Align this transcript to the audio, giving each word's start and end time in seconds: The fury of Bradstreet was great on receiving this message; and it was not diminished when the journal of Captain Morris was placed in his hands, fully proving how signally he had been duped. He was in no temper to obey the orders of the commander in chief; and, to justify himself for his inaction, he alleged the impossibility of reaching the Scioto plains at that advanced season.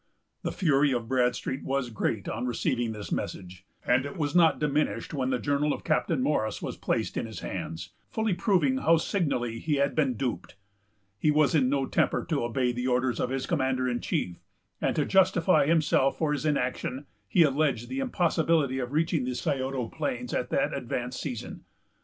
The 0.41 0.51
fury 0.51 0.91
of 0.93 1.07
Bradstreet 1.07 1.63
was 1.63 1.91
great 1.91 2.27
on 2.27 2.47
receiving 2.47 2.91
this 2.91 3.11
message; 3.11 3.67
and 3.85 4.03
it 4.03 4.17
was 4.17 4.35
not 4.35 4.57
diminished 4.57 5.13
when 5.13 5.29
the 5.29 5.37
journal 5.37 5.73
of 5.73 5.83
Captain 5.83 6.23
Morris 6.23 6.59
was 6.59 6.75
placed 6.75 7.17
in 7.17 7.27
his 7.27 7.41
hands, 7.41 7.91
fully 8.09 8.33
proving 8.33 8.77
how 8.79 8.97
signally 8.97 9.59
he 9.59 9.75
had 9.75 9.93
been 9.93 10.15
duped. 10.15 10.55
He 11.19 11.29
was 11.29 11.53
in 11.53 11.69
no 11.69 11.85
temper 11.85 12.25
to 12.29 12.43
obey 12.43 12.71
the 12.71 12.87
orders 12.87 13.19
of 13.19 13.29
the 13.29 13.39
commander 13.47 13.87
in 13.87 13.99
chief; 13.99 14.37
and, 14.81 14.95
to 14.95 15.05
justify 15.05 15.67
himself 15.67 16.17
for 16.17 16.33
his 16.33 16.47
inaction, 16.47 17.05
he 17.29 17.43
alleged 17.43 17.87
the 17.87 17.99
impossibility 17.99 18.79
of 18.79 18.93
reaching 18.93 19.25
the 19.25 19.35
Scioto 19.35 19.87
plains 19.87 20.33
at 20.33 20.49
that 20.49 20.73
advanced 20.73 21.21
season. 21.21 21.63